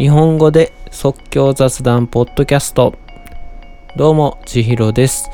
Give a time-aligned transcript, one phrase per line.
[0.00, 2.94] 日本語で即興雑談ポッドキャスト。
[3.96, 5.28] どうもちひろです。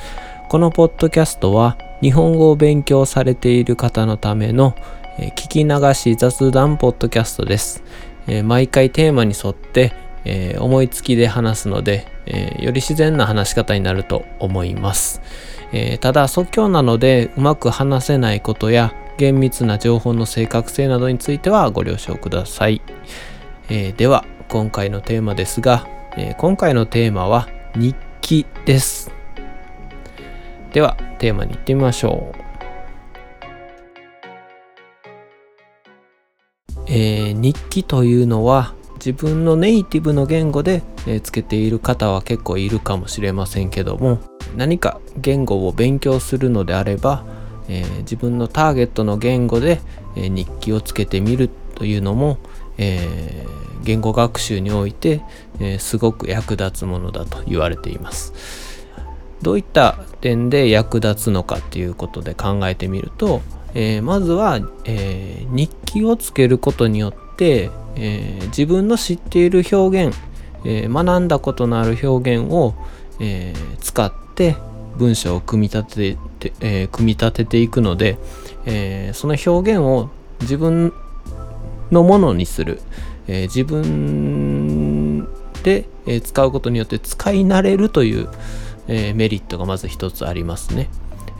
[0.49, 4.75] このポッドキャストは日本語を勉強されている方のための、
[5.37, 7.85] 聞き流し雑談ポッドキャストです、
[8.43, 9.93] 毎回テーマに沿って、
[10.59, 12.09] 思いつきで話すので、
[12.59, 15.23] より自然な話し方になると思います、
[16.01, 22.83] ただ即興なのでうまく話せないことや厳密な情報の正確性などについてはご了承ください、
[23.71, 29.11] えでは今回のテーマですが、えー今回のテーマは日記です。
[30.73, 32.47] ではテーマに行ってみましょう。
[36.89, 44.21] えー日記というのは自分のネイティブの言語で、えーつけている方は結構いるかもしれませんけども
[44.57, 47.25] 何か言語を勉強するのであれば、
[47.69, 49.81] えー自分のターゲットの言語で、
[50.15, 52.39] え日記をつけてみるというのも、
[52.79, 55.21] えー言語学習において、
[55.61, 58.33] えーすごく役立つものだと言われています。
[59.43, 63.43] どういった点で役立つのかっていうことで考えてみると、
[63.75, 70.19] えーまずは、えー日記をつけることによって、えー自分の知っている表現、
[70.65, 72.75] えー学んだことのある表現を、
[73.21, 74.57] えー使って
[74.97, 78.19] 文章を組み立てて、えー組み立てていくので、
[78.65, 80.93] えーその表現を自分
[81.91, 82.81] のものにする、
[83.29, 85.29] えー自分
[85.63, 88.29] で、え使うことによって使い慣れるという、
[88.89, 90.89] えーメリットがまず一つありますね。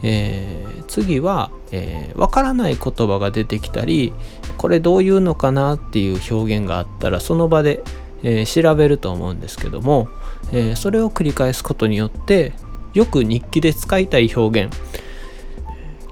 [0.03, 4.13] えー次は、えーわからない言葉が出てきたり
[4.57, 7.83] これどういうのかなっていう表現があったらその場で、
[8.23, 10.09] えー調べると思うんですけども、
[10.53, 12.53] えーそれを繰り返すことによって
[12.95, 14.75] よく日記で使いたい表現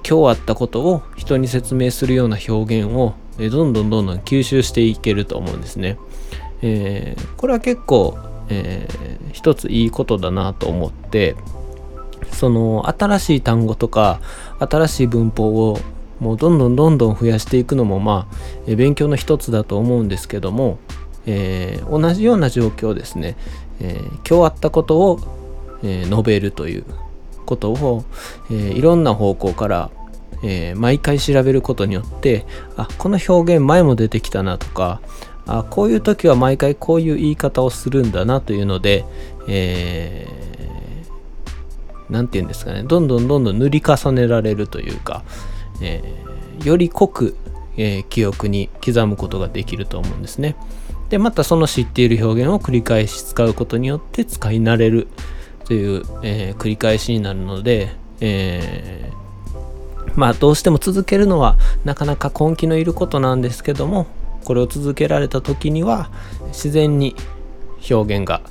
[0.07, 5.97] 今日あったことを人に説明するような表現をえどんどんどんどん吸収していけると思うんですね。
[6.61, 8.17] えーこれは結構、
[8.49, 11.35] えー一ついいことだなと思って
[12.31, 14.21] その新しい単語とか
[14.59, 15.77] 新しい文法を
[16.21, 20.79] もうどんどんどんどん増やしていくのもまあえ勉強の一つだと思うんですけども、
[21.25, 23.35] えー同じような状況ですね、
[23.81, 25.19] え今日あったことを、
[25.83, 26.85] え述べるという
[27.45, 28.05] ことを、
[28.49, 29.89] えいろんな方向から、
[30.45, 32.45] えー毎回調べることによって
[32.77, 35.01] あこの表現前も出てきたなとか
[35.47, 39.05] あこういう時は毎回こういう言い方をするんだなというので、
[39.47, 40.35] えー
[42.07, 45.23] て言うんですかねどんどんどんどん塗り重ねられるというか、
[45.81, 47.35] えーより濃く、
[47.77, 50.55] えー記憶に刻むことができると思うんですね。
[51.09, 55.07] でまたその知っている表現を繰り返し使うことによって使い慣れる
[55.65, 57.89] という、えー繰り返しになるので、
[58.21, 59.24] えー
[60.17, 64.07] まあどうしても続けるのはなかなか根気のいることなんですけども
[64.43, 66.09] これを続けられた時には
[66.47, 67.15] 自然に
[67.89, 68.41] 表現が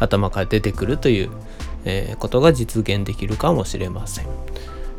[0.00, 1.30] 頭から出てくるという、
[1.84, 4.26] えーことが実現できるかもしれません。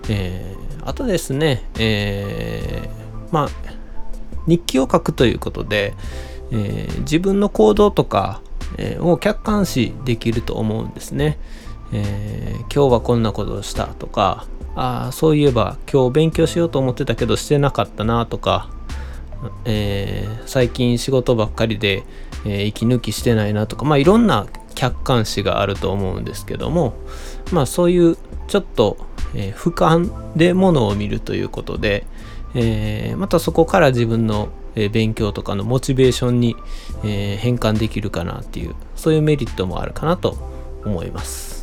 [0.10, 3.50] えーあとですね、えーまあ
[4.46, 5.96] 日記を書くということで、
[6.52, 8.42] え自分の行動とか、
[8.78, 11.40] えを客観視できると思うんですね。
[11.94, 18.70] えー今日はこんなことをしたとかあそういえば今日勉強しようと思ってたけどしてなかったなとか、
[19.64, 22.04] えー最近仕事ばっかりで、
[22.46, 26.96] えー息抜きしてないなとかまあいろんな客観視があると思うんですけども
[27.54, 28.18] まあそういう
[28.48, 28.98] ちょっと、
[29.34, 32.06] えー俯瞰でものを見るということで、
[32.56, 34.50] えーまたそこから自分の、
[34.92, 36.58] 勉強とかのモチベーションに、
[37.06, 40.38] えー変換できるかなっていうそういうメリットもあるかなと
[40.84, 41.55] 思います。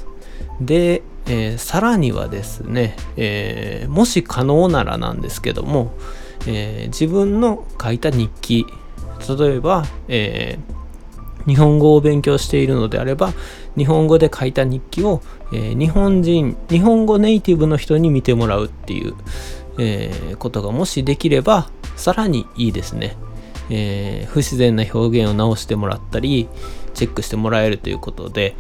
[0.67, 5.93] で、えーさらにはですね、えーもし可能ならなんですけども、
[6.47, 8.67] えー自分の書いた日記
[9.39, 10.59] 例えば、え
[11.47, 13.33] 日本語を勉強しているのであれば
[13.77, 15.23] 日本語で書いた日記を、
[15.53, 19.15] え日本人日本語ネイティブの人に見てもらうっていう、
[19.79, 23.17] えことがもしできればさらにいいですね、
[23.71, 26.49] えー不自然な表現を直してもらったり
[26.95, 28.55] チェックしてもらえるということで、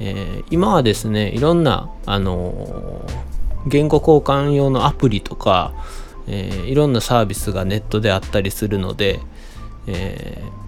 [0.00, 3.28] えー今はですねいろんな、あのー
[3.66, 5.74] 言語交換用のアプリとか、
[6.26, 9.20] えーいろんなサービスがネットであったりするので、
[9.86, 10.58] えー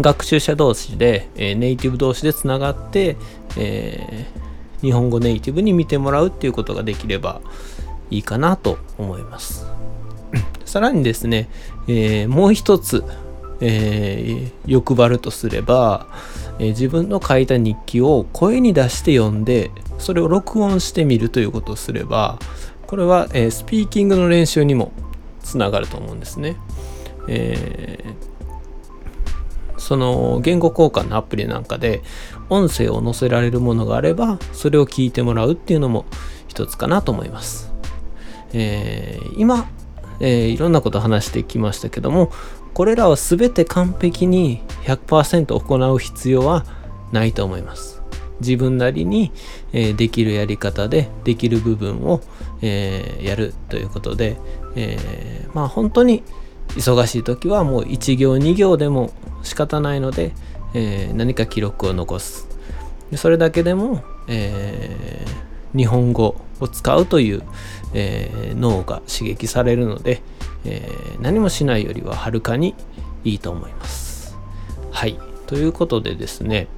[0.00, 3.16] 学習者同士で、えーネイティブ同士でつながって、
[3.56, 4.40] えー
[4.80, 7.42] 日本語ネイティブに見てもらうっていうことができれば
[8.10, 9.66] いいかなと思います。
[10.64, 11.50] さらにですね、
[11.86, 13.04] えーもう一つ、
[13.60, 16.06] えー欲張るとすれば、
[16.60, 22.38] えー自分の書いた日記を声に出して読んでそれを録音してみるということをすれば
[22.86, 24.92] これは、えースピーキングの練習にも
[25.42, 26.56] つながると思うんですね。
[27.26, 28.30] えー
[29.80, 32.02] その言語交換のアプリなんかで
[32.50, 36.04] 音声を載せられるものがあればそれを聞いてもらうっていうのも
[36.46, 37.72] 一つかなと思います。
[38.52, 39.68] えー、今、
[40.20, 42.30] えー、いろんなこと話してきましたけども
[42.74, 46.64] これらは全て完璧に100%行う必要は
[47.12, 48.00] ないと思います。
[48.40, 49.32] 自分なりに、
[49.72, 52.20] え、できるやり方でできる部分を、
[52.62, 54.36] え、やるということで、
[54.76, 56.22] え、まあ本当に
[56.76, 59.12] 忙しい時はもう1行2行でも
[59.42, 60.32] 仕方ないので、
[60.72, 62.46] え何か記録を残す
[63.16, 65.26] それだけでも、え
[65.76, 67.42] 日本語を使うという、
[67.92, 70.22] え脳が刺激されるので、
[70.64, 70.88] え
[71.20, 72.74] 何もしないよりははるかに
[73.24, 74.36] いいと思います
[74.90, 76.68] はいということでですね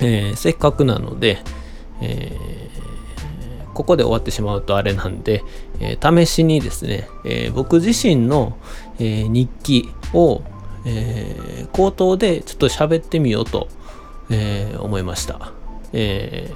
[0.00, 1.38] えー、せっかくなので、
[2.00, 5.42] えー、ここで終わってしまうとあれなんで、
[5.80, 8.56] えー、試しにですね、え僕自身の、
[8.98, 10.42] え日記を、
[10.84, 13.68] え口頭でちょっと喋ってみようと、
[14.30, 15.52] え思いました。
[15.92, 16.50] え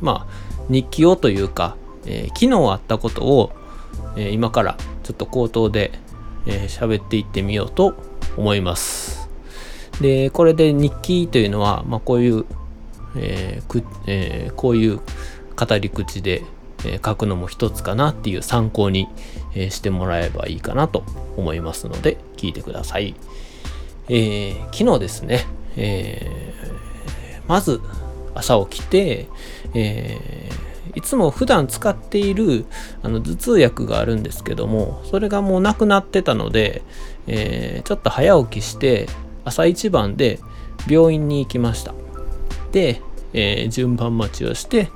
[0.00, 1.76] まあ、日記をというか、
[2.06, 3.52] え昨日あったことを、
[4.16, 5.92] え今からちょっと口頭で
[6.46, 7.94] え喋っていってみようと
[8.36, 9.28] 思います。
[10.00, 12.44] で、これで日記というのは、まあ、こういう
[13.16, 15.00] えーくえー、こういう
[15.56, 16.42] 語り口で、
[16.84, 19.08] え、書くのも一つかなっていう参考に、
[19.54, 21.04] え、してもらえばいいかなと
[21.36, 23.14] 思いますので聞いてください。
[24.08, 25.46] えー、昨日ですね、
[25.76, 27.80] えー、まず
[28.34, 29.28] 朝起きて、
[29.74, 30.63] えー、
[30.94, 32.66] いつも普段使っている
[33.02, 36.82] あの頭痛薬があるんですけどもそれがもうなくなってたので、
[37.26, 39.08] えー、ちょっと早起きして
[39.44, 40.38] 朝一番で
[40.88, 41.94] 病院に行きました。
[42.74, 43.00] て、
[43.32, 44.90] えー、順番待ちをして、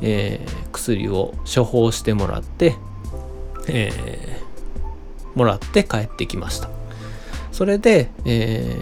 [0.00, 2.74] えー、薬を処方してもらって、
[3.68, 6.70] えー、もらって帰ってきました
[7.52, 8.74] それで、え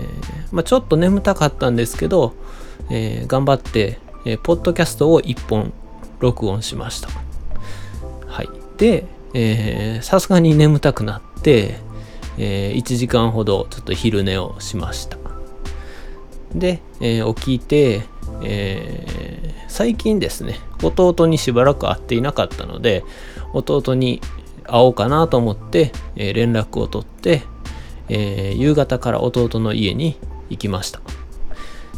[0.52, 2.34] まあ、ちょっと眠たかったんですけど、
[2.90, 5.72] え頑張って、えー、ポッドキャストを1本
[6.20, 7.08] 録音しました。
[8.26, 8.48] はい。
[8.78, 9.06] で
[10.02, 11.78] さすがに眠たくなって、
[12.38, 15.18] え1時間ほどちょっと昼寝をしました。
[16.54, 18.02] で、え起きて、
[18.42, 23.04] えー、最近ですね弟にしばらく会っていなかったので
[23.52, 24.20] 弟に
[24.64, 27.42] 会おうかなと思って、えー、連絡を取って、
[28.08, 30.18] え、夕方から弟の家に
[30.50, 31.00] 行きました。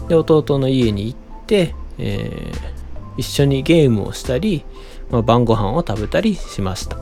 [0.08, 2.52] で弟の家に行って、え
[3.18, 4.64] 一緒にゲームをしたり、
[5.10, 6.96] まあ、晩ご飯を食べたりしました。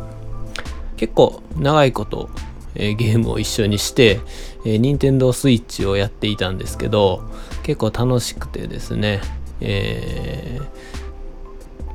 [0.97, 2.29] 結構長いこと
[2.77, 4.21] えゲームを一緒にして、
[4.65, 7.23] えー、任天堂 switch をやっていたんですけど
[7.63, 9.21] 結構楽しくてですね、
[9.61, 10.61] え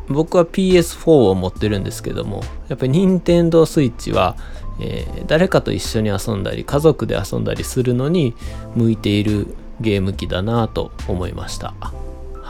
[0.08, 4.36] ー、僕は PS4 を持ってるんですけどもやっぱり任天堂 switch は、
[4.80, 8.34] えー、誰かと一緒に遊んだり家族で遊んだりするのに
[8.76, 11.74] 向いているゲーム機だなと思いました。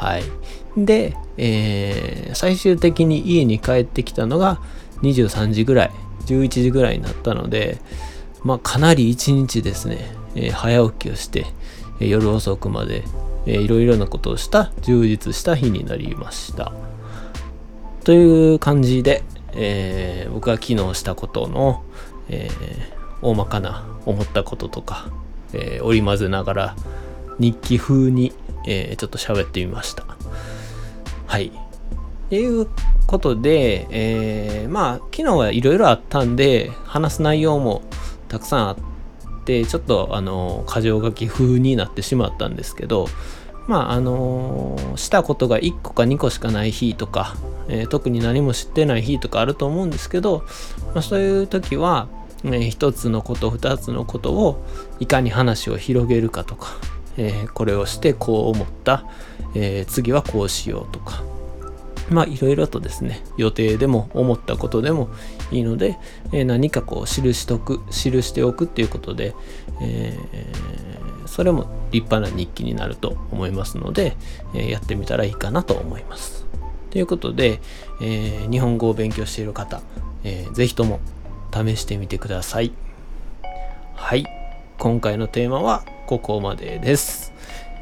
[0.01, 0.23] はい
[0.75, 4.59] で、えー、最終的に家に帰ってきたのが
[5.03, 5.91] 23時ぐらい
[6.25, 7.77] 11時ぐらいになったので、
[8.43, 11.45] まあ、かなり一日ですね、えー、早起きをして、
[11.99, 13.03] えー、夜遅くまで、
[13.45, 16.71] えー、いろいろなことをした充実した日になりました。
[18.03, 19.21] という感じで、
[19.53, 21.83] えー、僕が昨日したことの、
[22.27, 22.53] えー、
[23.21, 25.11] 大まかな思ったこととか、
[25.53, 26.75] えー、織り交ぜながら
[27.39, 28.33] 日記風に、
[28.67, 30.05] えー、ちょっと喋ってみました。
[31.27, 31.47] はい。
[31.47, 32.67] っていう
[33.07, 37.81] ことで、えー、まあ昨日はいろいろあったんで話す内容も
[38.29, 38.77] たくさんあっ
[39.43, 43.07] てちょっとあの箇条書き風になってしまったんですけど
[43.67, 47.35] まああのしたことが1個か2個しかない日とか、
[47.67, 50.45] えー、特に何も知ってない日とかあると思うんですけど、
[50.93, 52.07] まあ、そういう時は、
[52.43, 54.65] ね、1つのこと2つのことを
[55.01, 56.77] いかに話を広げるかとか、
[57.17, 59.05] えー、これをしてこう思った、
[59.55, 61.23] えー、次はこうしようとか
[62.09, 65.09] まあいろいろとですね予定でも思ったことでも
[65.51, 65.97] いいので、
[66.31, 69.33] えー、何かこう記しとく記しておくっていうことで、
[69.81, 70.17] え、
[71.25, 74.15] それも立派な日記になると思いますので、
[74.53, 76.45] え、やってみたらいいかなと思います。
[76.89, 77.61] ということで、
[78.01, 79.81] え日本語を勉強している方、
[80.23, 80.99] えー、ぜひとも
[81.53, 82.71] 試してみてください。
[83.95, 84.40] はい。
[84.81, 87.33] 今回のテーマはここまでです。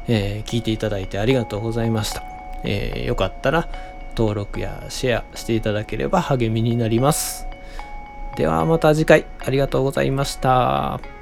[0.06, 2.22] え聞いていただいてありがとうございました。
[2.62, 3.70] えよかったら
[4.14, 7.46] 登録やシェアしていただければ励みになります。
[8.36, 11.19] ではまた次回ありがとうございました。